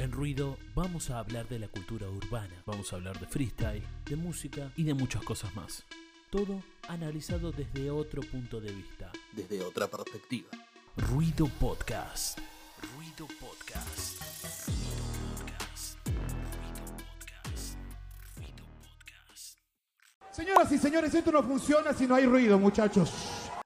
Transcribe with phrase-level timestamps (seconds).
[0.00, 4.16] En Ruido vamos a hablar de la cultura urbana, vamos a hablar de freestyle, de
[4.16, 5.84] música y de muchas cosas más.
[6.30, 10.48] Todo analizado desde otro punto de vista, desde otra perspectiva.
[10.96, 12.38] Ruido Podcast.
[12.96, 14.22] Ruido Podcast.
[14.64, 15.98] Ruido Podcast.
[16.06, 17.76] Ruido Podcast.
[18.38, 19.58] Ruido Podcast.
[20.34, 23.12] Señoras y señores, esto no funciona si no hay ruido, muchachos.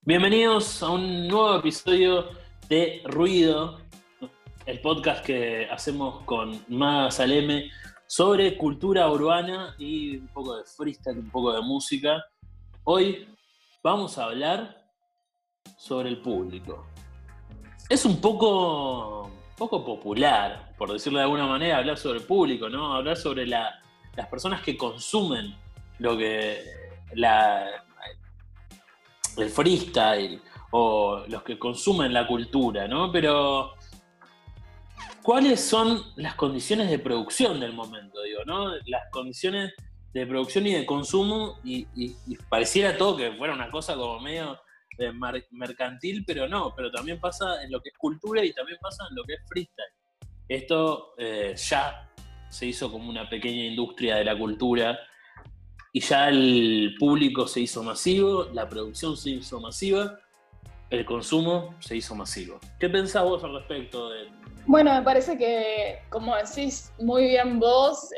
[0.02, 2.30] Bienvenidos a un nuevo episodio
[2.68, 3.83] de Ruido,
[4.66, 7.70] el podcast que hacemos con Maga Saleme
[8.06, 12.24] sobre cultura urbana y un poco de freestyle, un poco de música.
[12.84, 13.28] Hoy
[13.82, 14.84] vamos a hablar
[15.76, 16.86] sobre el público.
[17.88, 22.94] Es un poco, poco popular, por decirlo de alguna manera, hablar sobre el público, ¿no?
[22.94, 23.80] Hablar sobre la-
[24.16, 25.54] las personas que consumen
[25.98, 26.62] lo que
[29.36, 33.12] el freestyle o los que consumen la cultura, ¿no?
[33.12, 33.74] Pero
[35.24, 38.74] ¿cuáles son las condiciones de producción del momento, digo, ¿no?
[38.84, 39.72] Las condiciones
[40.12, 41.86] de producción y de consumo y,
[42.50, 44.60] pareciera todo que fuera una cosa como medio
[45.50, 49.16] mercantil, pero no, pero también pasa en lo que es cultura y también pasa en
[49.16, 49.86] lo que es freestyle.
[50.46, 52.12] Esto eh, ya
[52.50, 54.98] se hizo como una pequeña industria de la cultura
[55.90, 60.20] y ya el público se hizo masivo, la producción se hizo masiva,
[60.90, 62.60] el consumo se hizo masivo.
[62.78, 64.28] ¿Qué pensás vos al respecto de,
[64.66, 68.08] Bueno, me parece que, como decís muy bien vos,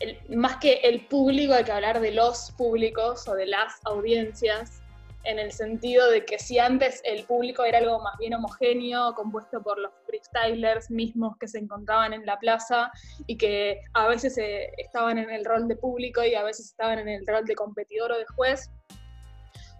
[0.00, 4.80] el- más que el público, hay que hablar de los públicos o de las audiencias,
[5.24, 9.62] en el sentido de que si antes el público era algo más bien homogéneo, compuesto
[9.62, 12.92] por los freestylers mismos que se encontraban en la plaza
[13.26, 16.98] y que a veces eh, estaban en el rol de público y a veces estaban
[16.98, 18.70] en el rol de competidor o de juez,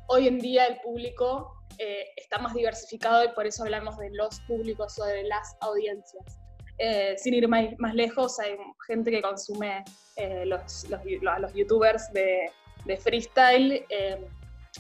[0.07, 4.41] hoy en día el público eh, está más diversificado y por eso hablamos de los
[4.41, 6.39] públicos o de las audiencias.
[6.79, 9.85] Eh, sin ir más, más lejos, hay gente que consume
[10.17, 11.01] eh, los, los,
[11.41, 12.51] los youtubers de,
[12.85, 14.27] de freestyle eh,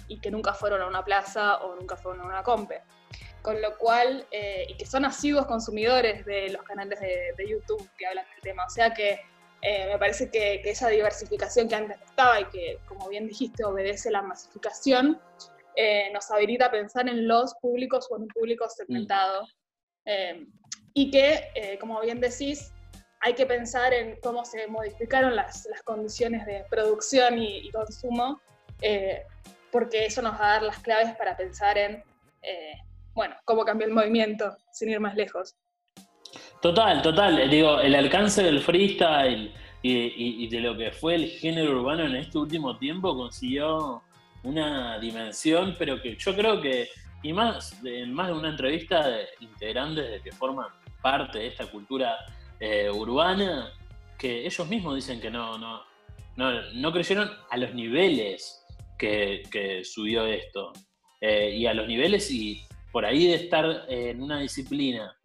[0.08, 2.82] y que nunca fueron a una plaza o nunca fueron a una compe.
[3.42, 8.06] Con lo cual, y que son asiduos consumidores de los canales de, de YouTube que
[8.06, 8.64] hablan del tema.
[8.64, 9.20] O sea que
[9.62, 14.10] me parece que, que esa diversificación que antes estaba y que, como bien dijiste, obedece
[14.10, 15.20] la masificación,
[15.76, 19.46] eh, nos habilita a pensar en los públicos o en un público segmentado.
[20.06, 20.46] Eh,
[20.92, 22.72] y que, eh, como bien decís,
[23.20, 28.40] hay que pensar en cómo se modificaron las, las condiciones de producción y, y consumo,
[28.82, 29.22] eh,
[29.72, 32.02] porque eso nos va a dar las claves para pensar en,
[32.42, 32.74] eh,
[33.14, 35.56] bueno, cómo cambió el movimiento, sin ir más lejos.
[36.60, 37.48] Total, total.
[37.50, 39.52] Digo, el alcance del freestyle
[39.82, 44.02] y, y- y de lo que fue el género urbano en este último tiempo consiguió
[44.44, 46.88] una dimensión, pero que yo creo que,
[47.22, 50.68] y más en más de una entrevista de integrantes de que forman
[51.02, 52.16] parte de esta cultura
[52.60, 53.72] eh, urbana,
[54.18, 55.82] que ellos mismos dicen que no, no,
[56.36, 58.64] no, no creyeron a los niveles
[58.98, 60.72] que, subió esto.
[61.20, 62.62] Eh, y a los niveles y
[62.92, 65.16] por ahí de estar en una disciplina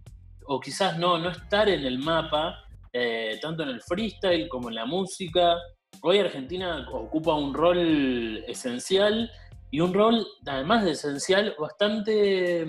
[0.46, 2.64] o quizás no, no estar en el mapa,
[2.94, 5.58] eh, tanto en el freestyle como en la música.
[6.02, 9.32] Hoy Argentina ocupa un rol esencial
[9.70, 12.68] y un rol, además de esencial, bastante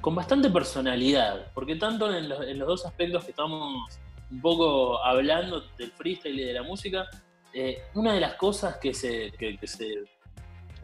[0.00, 4.00] con bastante personalidad, porque tanto en los, en los dos aspectos que estamos
[4.32, 7.08] un poco hablando del freestyle y de la música,
[7.54, 10.02] eh, una de las cosas que se, que se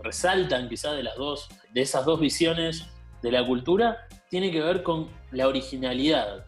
[0.01, 2.87] resaltan quizás de las dos, de esas dos visiones
[3.21, 6.47] de la cultura, tiene que ver con la originalidad.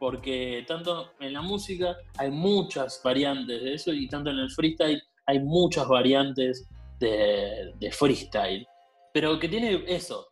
[0.00, 5.00] Porque tanto en la música hay muchas variantes de eso y tanto en el freestyle
[5.26, 6.66] hay muchas variantes
[6.98, 8.66] de, freestyle.
[9.12, 10.26] Pero que tiene eso,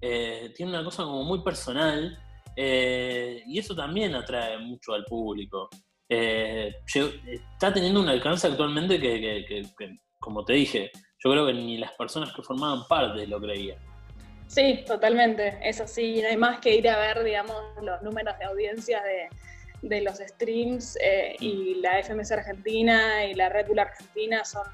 [0.00, 2.18] eh, tiene una cosa como muy personal
[2.54, 5.70] eh, y eso también atrae mucho al público.
[6.08, 10.90] Eh, está teniendo un alcance actualmente que- que, como te dije,
[11.24, 13.78] yo creo que ni las personas que formaban parte lo creían.
[14.46, 18.44] Sí, totalmente, es así, no hay más que ir a ver, digamos, los números de
[18.44, 19.28] audiencia de,
[19.82, 24.66] de los streams eh, y la FMS Argentina y la Red Bull Argentina son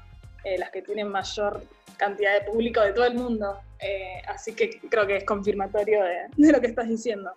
[0.43, 1.63] eh, las que tienen mayor
[1.97, 6.27] cantidad de público de todo el mundo, Eh, así que creo que es confirmatorio de,
[6.37, 7.31] de lo que estás diciendo.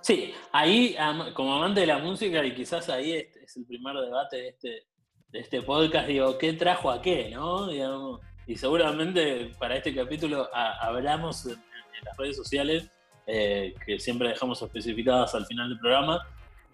[0.00, 0.96] Sí, ahí
[1.34, 4.86] como amante de la música y quizás ahí es, es el primer debate de este,
[5.28, 7.28] de este podcast, digo, ¿qué trajo a qué?
[7.30, 7.68] ¿no?
[7.68, 12.90] Digamos, y seguramente para este capítulo a- hablamos en, en las redes sociales,
[13.26, 16.26] eh, que siempre dejamos especificadas al final del programa,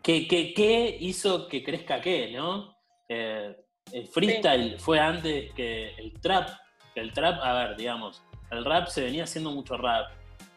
[0.03, 2.31] ¿qué, qué, qué hizo que crezca qué?
[2.33, 2.77] ¿no?
[3.09, 3.57] Eh,
[3.93, 6.49] el freestyle fue antes que el trap,
[6.95, 10.11] que el trap, a ver, digamos, el rap se venía haciendo mucho rap.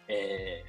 [0.08, 0.64] eh,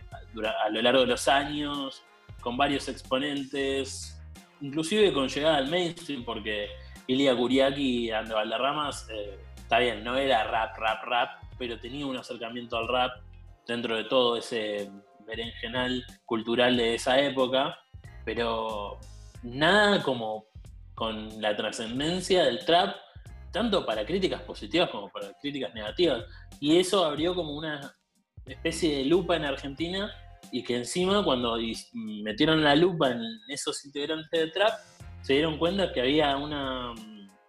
[0.64, 2.02] a lo largo de los años,
[2.40, 4.20] con varios exponentes,
[4.60, 6.68] inclusive con llegada al mainstream, porque
[7.06, 11.28] Ilya Kuriaki y Ande Valderramas, eh, está bien, no era rap, rap, rap,
[11.58, 13.10] pero tenía un acercamiento al rap
[13.66, 14.88] dentro de todo ese
[15.26, 17.76] berenjenal cultural de esa época,
[18.24, 19.00] pero
[19.42, 20.46] nada como
[20.94, 22.94] con la trascendencia del trap,
[23.50, 26.24] tanto para críticas positivas como para críticas negativas.
[26.60, 27.92] Y eso abrió como una
[28.46, 30.12] especie de lupa en Argentina
[30.52, 31.58] y que encima cuando
[32.22, 34.78] metieron la lupa en esos integrantes de trap,
[35.22, 36.94] se dieron cuenta que había una,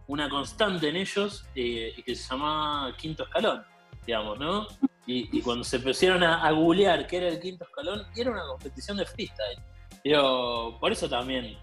[0.07, 3.63] una constante en ellos eh, y que se llamaba Quinto Escalón,
[4.05, 4.67] digamos, ¿no?
[5.09, 8.97] Y, cuando se pusieron a, a, googlear qué era el Quinto Escalón, era una competición
[8.97, 9.57] de freestyle.
[10.03, 11.57] Pero por eso también,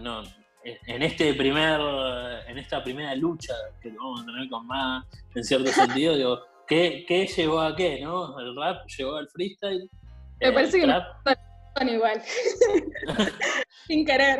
[0.00, 0.22] no,
[0.64, 1.80] en este primer,
[2.46, 5.04] en esta primera lucha que vamos a tener con más,
[5.34, 8.38] en cierto sentido, digo, ¿qué, ¿qué, llevó a qué, no?
[8.38, 9.90] El rap llevó al freestyle.
[10.40, 11.02] Me parece que no
[11.76, 12.22] son igual.
[13.90, 14.38] Sin querer.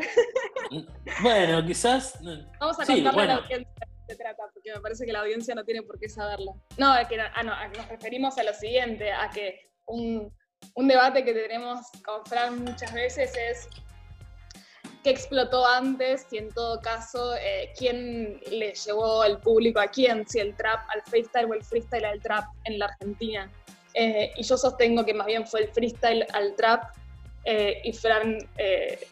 [1.22, 2.16] Bueno, quizás.
[2.60, 5.56] Vamos a contarle a la audiencia de se trata, porque me parece que la audiencia
[5.56, 6.54] no tiene por qué saberlo.
[6.78, 10.32] No, es que ah, no, nos referimos a lo siguiente, a que un,
[10.76, 13.68] un debate que tenemos con Fran muchas veces es
[15.02, 20.28] qué explotó antes y en todo caso eh, quién le llevó el público a quién,
[20.28, 23.50] si el trap al freestyle o el freestyle al trap en la Argentina.
[23.94, 26.94] Eh, y yo sostengo que más bien fue el freestyle al trap
[27.44, 28.38] eh, y Fran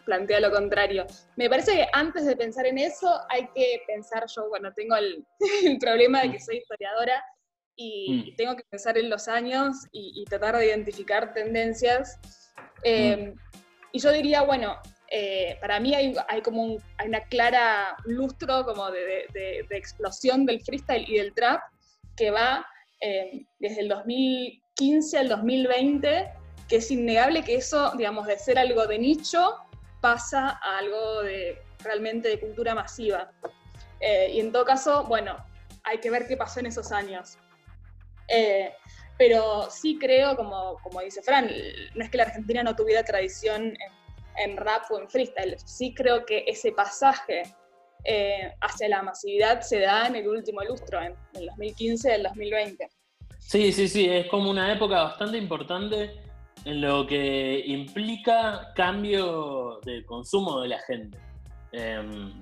[0.05, 1.05] plantea lo contrario.
[1.35, 5.25] Me parece que antes de pensar en eso hay que pensar, yo bueno, tengo el,
[5.79, 7.23] problema de que soy historiadora
[7.75, 8.35] y mm.
[8.35, 12.19] tengo que pensar en los años y, tratar de identificar tendencias.
[12.83, 13.33] Mm.
[13.91, 14.79] Y yo diría, bueno,
[15.11, 21.33] eh, para mí hay, como una clara lustro como de, explosión del freestyle y del
[21.33, 21.61] trap
[22.15, 22.65] que va
[23.01, 26.29] eh, desde el 2015 al 2020,
[26.69, 29.55] que es innegable que eso, digamos, de ser algo de nicho
[29.99, 33.31] pasa a algo de realmente de cultura masiva.
[33.99, 35.35] Eh, y en todo caso, bueno,
[35.83, 37.37] hay que ver qué pasó en esos años.
[39.17, 41.51] pero sí creo, como, como dice Fran,
[41.95, 43.99] no es que la Argentina no tuviera tradición en
[44.39, 45.55] en rap o en freestyle.
[45.65, 47.43] Sí creo que ese pasaje
[48.03, 52.23] eh, hacia la masividad se da en el último lustro, en el 2015 y el
[52.23, 52.87] 2020.
[53.39, 56.11] Sí, sí, sí, es como una época bastante importante
[56.65, 61.17] en lo que implica cambio de consumo de la gente.
[61.71, 62.33] Em,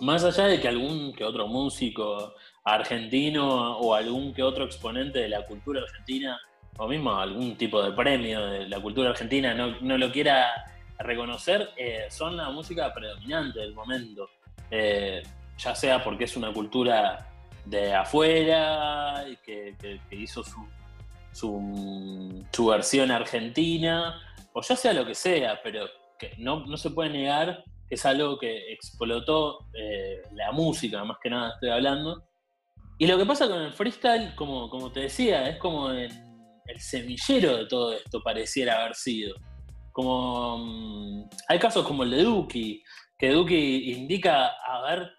[0.00, 2.34] más allá de que algún que otro músico
[2.64, 6.38] argentino o algún que otro exponente de la cultura argentina
[6.76, 10.64] o mismo algún tipo de premio de la cultura argentina no, no lo quiera
[10.98, 14.28] reconocer, eh, son la música predominante del momento.
[14.70, 15.22] Eh,
[15.56, 17.26] ya sea porque es una cultura
[17.64, 20.66] de afuera, que, que, hizo su,
[21.38, 24.20] su, versión argentina,
[24.52, 25.86] o ya sea lo que sea, pero
[26.38, 31.30] no, no se puede negar que es algo que explotó eh, la música, más que
[31.30, 32.22] nada estoy hablando.
[32.98, 36.10] Y lo que pasa con el freestyle, como, como te decía, es como el
[36.80, 39.36] semillero de todo esto pareciera haber sido.
[39.92, 42.82] Como mm, hay casos como el de Duki,
[43.18, 45.10] que Duki indica haber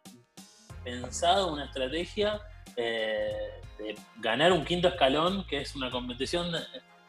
[0.83, 2.39] pensado una estrategia
[2.75, 6.51] eh, de ganar un quinto escalón, que es una competición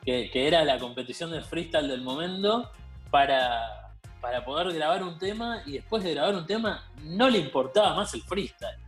[0.05, 2.71] que, era la competición de freestyle del momento,
[3.11, 7.95] para, para poder grabar un tema y después de grabar un tema no le importaba
[7.95, 8.79] más el freestyle.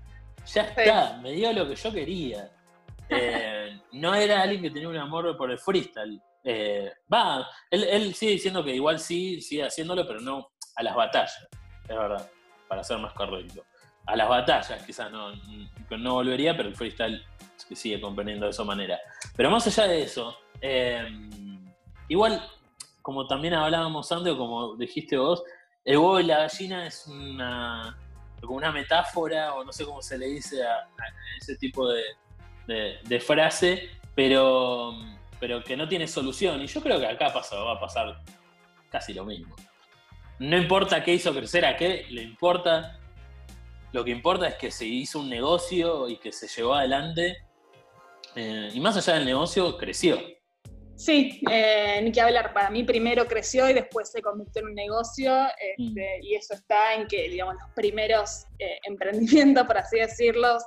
[0.47, 2.51] Ya está, me dio lo que yo quería.
[3.09, 6.21] Eh, no era alguien que tenía un amor por el freestyle.
[6.45, 11.49] Eh, va, él, sigue diciendo que igual sí, sigue haciéndolo, pero no a las batallas,
[11.89, 12.29] es verdad,
[12.69, 13.65] para ser más correcto.
[14.07, 15.33] A las batallas quizás no,
[15.91, 17.25] no volvería, pero el freestyle
[17.71, 18.99] sigue comprendiendo de esa manera.
[19.37, 21.09] Pero más allá de eso, eh,
[22.09, 22.43] igual,
[23.01, 25.43] como también hablábamos antes, como dijiste vos,
[25.85, 27.99] el huevo y la gallina es una,
[28.41, 30.89] como una metáfora, o no sé cómo se le dice a,
[31.41, 32.05] ese tipo de,
[33.03, 34.95] de frase, pero
[35.43, 36.63] pero que no tiene solución.
[36.63, 38.23] Y yo creo que acá pasa, va a pasar
[38.91, 39.57] casi lo mismo.
[40.39, 43.01] No importa qué hizo crecer a qué, le importa.
[43.91, 47.45] Lo que importa es que se hizo un negocio y que se llevó adelante.
[48.37, 50.19] Eh, y más allá del negocio, creció.
[50.97, 52.53] Sí, eh, ni que hablar.
[52.53, 55.47] Para mí primero creció y después se convirtió en un negocio.
[55.59, 56.23] Este, mm.
[56.23, 60.59] Y eso está en que, digamos, los primeros eh, emprendimientos, por así decirlo,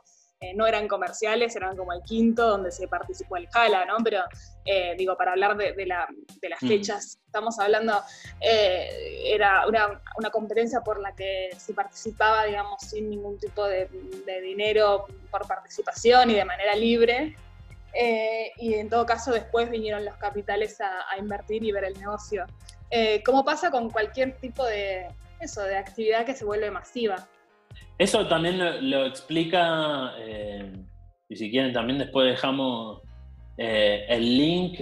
[0.41, 3.98] eh, no eran comerciales, eran como el quinto donde se participó el Jala, ¿no?
[4.03, 4.19] Pero
[4.65, 6.10] eh, digo, para hablar de, las
[6.62, 6.67] mm.
[6.67, 8.01] fechas, estamos hablando,
[8.41, 13.88] eh, era una, competencia por la que se participaba, digamos, sin ningún tipo de,
[14.43, 17.38] dinero por participación y de manera libre.
[18.58, 22.46] Y en todo caso después vinieron los capitales a, invertir y ver el negocio.
[22.92, 25.08] eh, como pasa con cualquier tipo de,
[25.40, 27.28] eso, de actividad que se vuelve masiva.
[27.98, 30.72] Eso también lo, explica, eh,
[31.30, 33.02] y si quieren también después dejamos
[33.58, 34.80] eh, el link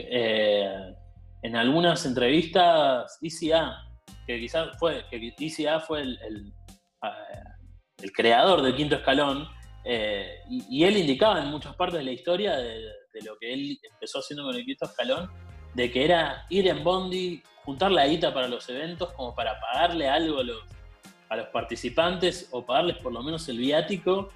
[1.43, 3.83] en algunas entrevistas ICA,
[4.25, 6.53] que quizás fue, que ICA fue el,
[8.15, 9.47] creador del quinto escalón,
[9.85, 12.91] y, él indicaba en muchas partes de la historia de,
[13.23, 15.29] lo que él empezó haciendo con el quinto escalón,
[15.73, 20.07] de que era ir en Bondi, juntar la guita para los eventos como para pagarle
[20.07, 20.63] algo a los,
[21.29, 24.29] a los participantes o pagarles por lo menos el viático.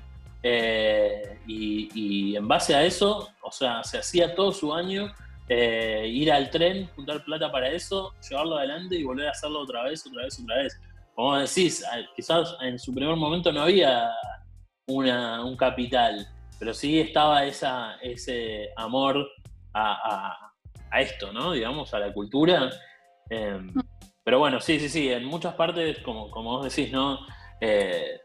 [0.44, 5.14] Eh, y, en base a eso, o sea, se hacía todo su año
[5.50, 9.84] eh, ir al tren, juntar plata para eso, llevarlo adelante y volver a hacerlo otra
[9.84, 10.80] vez, otra vez, otra vez.
[11.16, 11.84] Como decís,
[12.16, 14.12] quizás en su primer momento no había
[14.88, 16.28] una, un capital,
[16.60, 19.28] pero sí estaba esa, ese amor
[19.74, 20.48] a,
[20.92, 21.52] a esto, ¿no?
[21.52, 22.70] Digamos, a la cultura.
[23.30, 23.74] Em,
[24.24, 27.20] pero bueno, sí, sí, sí, en muchas partes, como, como vos decís, ¿no?
[27.62, 28.20] Eh,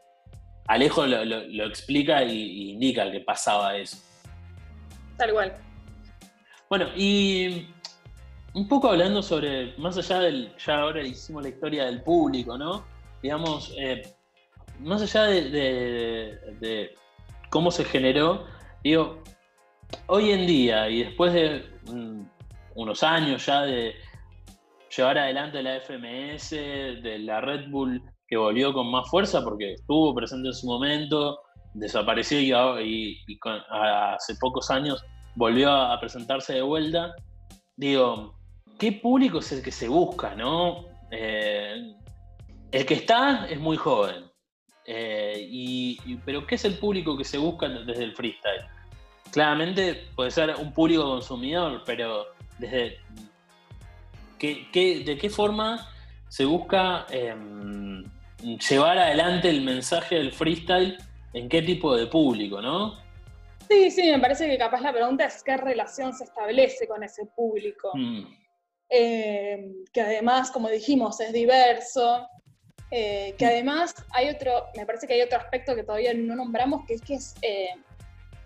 [0.67, 3.99] Alejo lo, explica y, indica que pasaba eso.
[5.17, 5.55] Tal cual.
[6.69, 7.69] Bueno, y
[8.55, 12.85] un poco hablando sobre, más allá del, ya ahora hicimos la historia del público, ¿no?
[13.23, 14.03] Digamos, eh,
[14.83, 16.95] más allá de,
[17.51, 18.47] cómo se generó,
[18.83, 19.23] digo,
[20.07, 22.25] hoy en día y después de mm,
[22.75, 23.95] unos años ya de
[24.97, 30.15] llevar adelante la FMS, de la Red Bull que volvió con más fuerza porque estuvo
[30.15, 31.41] presente en su momento,
[31.75, 33.19] desapareció y,
[33.71, 37.15] hace pocos años volvió a presentarse de vuelta.
[37.77, 38.35] Digo,
[38.79, 40.87] ¿qué público es el que se busca, no?
[41.11, 41.95] Eh,
[42.71, 44.32] el que está es muy joven.
[44.85, 48.65] Eh, y, pero ¿qué es el público que se busca desde el freestyle?
[49.31, 52.27] Claramente puede ser un público consumidor, pero
[52.59, 52.99] desde
[54.39, 55.89] ¿qué, de qué forma
[56.29, 58.05] se busca em,
[58.69, 60.99] llevar adelante el mensaje del freestyle
[61.33, 63.01] en qué tipo de público, ¿no?
[63.69, 67.25] Sí, sí, me parece que capaz la pregunta es qué relación se establece con ese
[67.27, 67.91] público.
[67.95, 68.25] Mm.
[68.89, 72.27] Em, que además, como dijimos, es diverso,
[72.95, 76.85] eh, que además hay otro, me parece que hay otro aspecto que todavía no nombramos,
[76.87, 77.71] que es que, es, eh,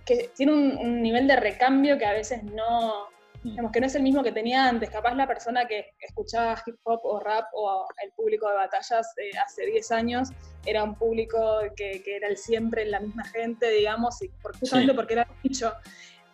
[0.05, 3.09] que tiene un, nivel de recambio que a veces no,
[3.43, 4.91] Digamos que no es el mismo que tenía antes.
[4.91, 9.31] Capaz la persona que escuchaba hip hop o rap o el público de batallas eh,
[9.39, 10.29] hace 10 años
[10.65, 15.29] era un público que, era el siempre la misma gente, digamos, y justamente porque era
[15.45, 15.73] dicho.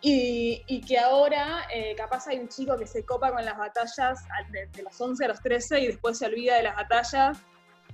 [0.01, 4.23] Y, y, que ahora eh, capaz hay un chico que se copa con las batallas
[4.51, 7.37] de, los 11 a los 13 y después se olvida de las batallas,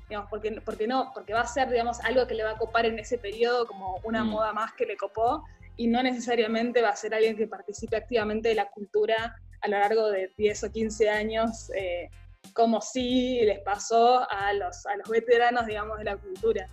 [0.10, 2.86] digamos, porque, porque no, porque va a ser, digamos, algo que le va a copar
[2.86, 4.28] en ese periodo como una mm.
[4.28, 5.46] moda más que le copó
[5.78, 9.80] y no necesariamente va a ser alguien que participe activamente de la cultura a lo
[9.80, 12.10] largo de 10 o 15 años, eh,
[12.54, 16.68] como si les pasó a los, a los veteranos, digamos, de la cultura.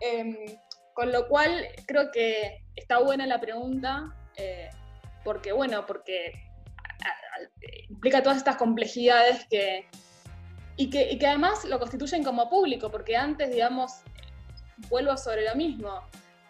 [0.00, 0.36] Em,
[0.94, 4.70] con lo cual, creo que está buena la pregunta, eh,
[5.24, 6.32] porque, bueno, porque
[7.88, 9.86] implica todas estas complejidades que
[10.80, 14.00] y, que, y que además lo constituyen como público, porque antes, digamos,
[14.88, 16.02] vuelvo sobre lo mismo,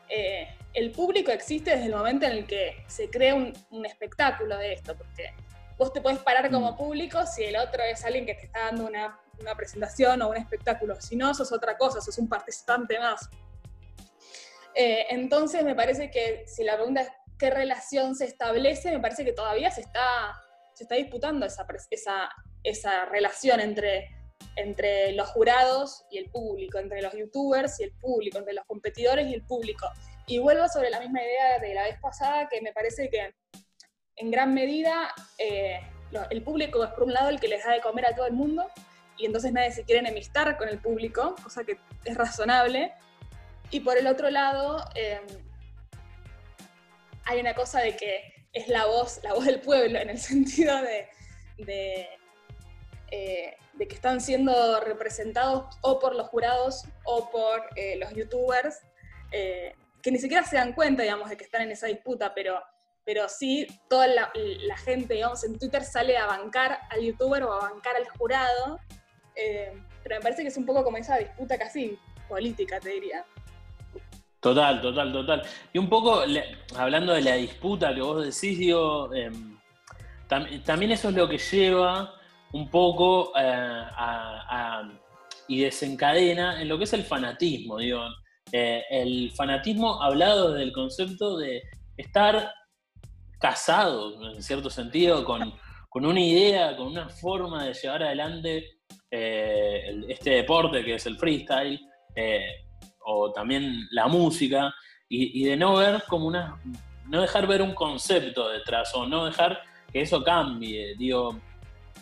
[0.08, 3.52] eh, el público existe desde el momento en el que se crea un,
[3.84, 5.34] espectáculo de esto, porque
[5.76, 6.76] vos te puedes parar como mm.
[6.76, 9.18] público si el otro es alguien que te está dando una,
[9.56, 13.28] presentación o un espectáculo, si no, sos otra cosa, sos un participante más.
[14.76, 19.24] Eh, entonces me parece que si la pregunta es qué relación se establece, me parece
[19.24, 20.40] que todavía se está,
[20.74, 22.30] se está disputando esa, esa,
[22.62, 24.19] esa relación entre
[24.56, 29.26] entre los jurados y el público, entre los youtubers y el público, entre los competidores
[29.28, 29.86] y el público.
[30.26, 33.34] Y vuelvo sobre la misma idea de la vez pasada, que me parece que
[34.16, 35.80] en gran medida eh,
[36.30, 38.32] el público es por un lado el que les da de comer a todo el
[38.32, 38.66] mundo,
[39.16, 42.92] y entonces nadie se quiere enemistar con el público, cosa que es razonable.
[43.70, 45.22] Y por el otro lado, em,
[47.24, 50.80] hay una cosa de que es la voz, la voz del pueblo, en el sentido
[50.82, 52.08] de,
[53.10, 58.78] eh, de que están siendo representados o por los jurados o por eh, los youtubers,
[59.32, 62.60] eh, que ni siquiera se dan cuenta, digamos, de que están en esa disputa, pero,
[63.04, 64.30] pero sí toda la,
[64.84, 68.78] gente, digamos, en Twitter sale a bancar al youtuber o a bancar al jurado,
[70.02, 71.98] pero me parece que es un poco como esa disputa casi
[72.28, 73.24] política, te diría.
[74.40, 75.42] Total, total, total.
[75.72, 76.22] Y un poco,
[76.76, 79.58] hablando de la disputa que vos decís, digo, em,
[80.64, 82.19] también eso es lo que lleva
[82.52, 83.84] un poco eh,
[85.48, 88.02] y desencadena en lo que es el fanatismo, digo.
[88.52, 91.62] Eh, el fanatismo hablado desde el concepto de
[91.96, 92.52] estar
[93.38, 95.52] casado, en cierto sentido, con,
[95.92, 98.78] una idea, con una forma de llevar adelante
[99.10, 101.80] eh, este deporte que es el freestyle,
[103.04, 104.74] o también la música,
[105.08, 106.60] y, de no ver como una,
[107.06, 109.60] no dejar ver un concepto detrás, o no dejar
[109.92, 111.40] que eso cambie, digo,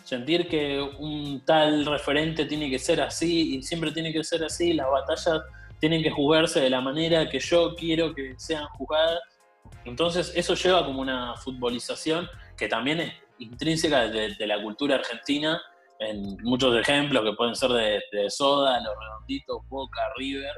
[0.03, 4.73] sentir que un tal referente tiene que ser así y siempre tiene que ser así,
[4.73, 5.41] las batallas
[5.79, 9.19] tienen que jugarse de la manera que yo quiero que sean jugadas.
[9.85, 12.27] Entonces eso lleva como una futbolización
[12.57, 15.61] que también es intrínseca de, la cultura argentina,
[15.99, 20.53] en muchos ejemplos que pueden ser de, Soda, Los Redonditos, Boca, River,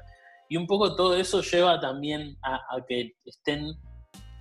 [0.49, 3.73] y un poco todo eso lleva también a, que estén,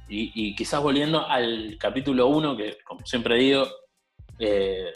[0.09, 3.66] y, quizás volviendo al capítulo 1, que como siempre digo,
[4.40, 4.92] eh,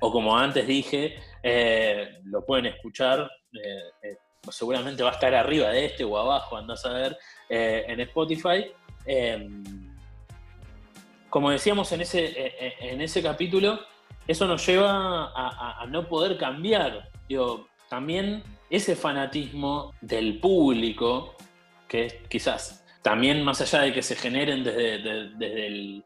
[0.00, 4.16] o como antes dije, eh, lo pueden escuchar, eh,
[4.50, 7.16] seguramente va a estar arriba de este o abajo, andás a ver,
[7.48, 8.66] en Spotify.
[9.04, 9.64] Em,
[11.30, 13.80] como decíamos en ese, en ese capítulo,
[14.26, 17.10] eso nos lleva a, no poder cambiar.
[17.28, 21.34] Digo, también ese fanatismo del público,
[21.88, 26.04] que quizás también más allá de que se generen desde, desde, el,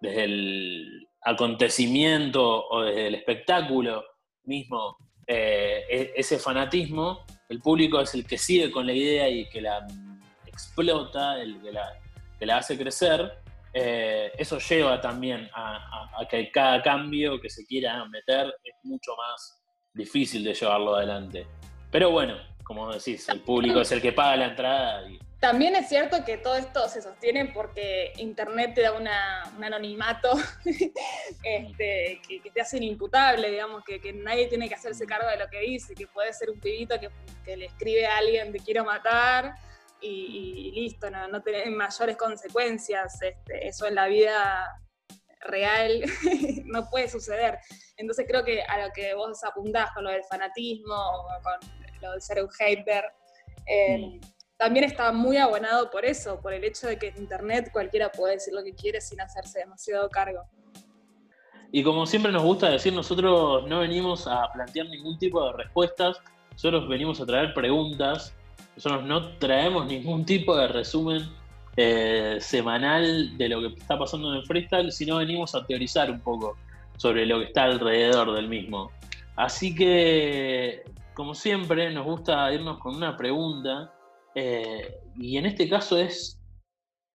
[0.00, 4.04] desde el, acontecimiento o desde el espectáculo
[4.44, 9.48] mismo, eh, e, ese fanatismo, el público es el que sigue con la idea y
[9.50, 9.86] que la
[10.46, 11.92] explota, el que la,
[12.38, 13.38] que la hace crecer,
[13.72, 19.62] eh, eso lleva también a, que cada cambio que se quiera meter es mucho más
[19.94, 21.46] difícil de llevarlo adelante.
[21.90, 25.02] Pero bueno, como decís, el público es el que paga la entrada.
[25.40, 29.08] También es cierto que todo esto se sostiene porque Internet te da un
[29.64, 30.32] anonimato
[31.44, 35.60] este, que, te hace inimputable, digamos, que, nadie tiene que hacerse cargo de lo que
[35.60, 37.08] dice, que puede ser un pibito que,
[37.42, 39.54] que le escribe a alguien te quiero matar
[40.02, 43.20] y, listo, no, no tiene mayores consecuencias.
[43.22, 44.78] Este, eso en la vida
[45.40, 46.02] real
[46.66, 47.58] no puede suceder.
[47.96, 51.70] Entonces creo que a lo que vos apuntás con lo del fanatismo o con
[52.02, 53.04] lo de ser un hater,
[53.66, 54.20] eh, mm.
[54.60, 58.34] También está muy abonado por eso, por el hecho de que en Internet cualquiera puede
[58.34, 60.42] decir lo que quiere sin hacerse demasiado cargo.
[61.72, 66.18] Y como siempre nos gusta decir, nosotros no venimos a plantear ningún tipo de respuestas,
[66.52, 68.34] nosotros venimos a traer preguntas
[68.76, 71.28] nosotros no traemos ningún tipo de resumen
[71.76, 76.20] eh, semanal de lo que está pasando en el freestyle, sino venimos a teorizar un
[76.20, 76.56] poco
[76.96, 78.90] sobre lo que está alrededor del mismo.
[79.36, 80.82] Así que,
[81.14, 83.92] como siempre, nos gusta irnos con una pregunta,
[84.34, 86.40] eh, y en este caso es,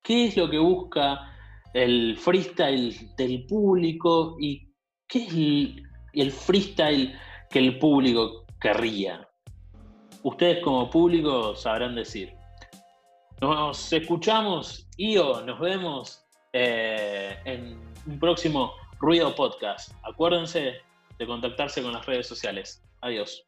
[0.03, 1.31] ¿qué es lo que busca
[1.73, 4.69] el freestyle del público y
[5.07, 7.17] qué es el freestyle
[7.49, 9.27] que el público querría?
[10.25, 12.33] ustedes como público sabrán decir.
[13.41, 19.91] Nos escuchamos y nos vemos eh, en un próximo Ruido Podcast.
[20.03, 20.81] Acuérdense
[21.19, 22.83] de contactarse con las redes sociales.
[23.01, 23.45] Adiós.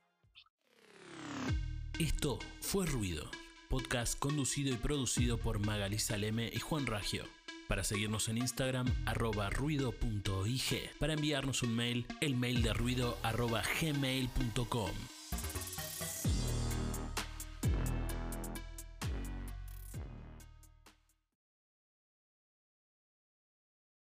[2.00, 3.24] Esto fue Ruido,
[3.68, 7.24] podcast conducido y producido por Magali Saleme y Juan Ragio.
[7.68, 10.92] Para seguirnos en Instagram, arroba ruido.ig.
[11.00, 13.64] Para enviarnos un mail, el mail de ruido arroba.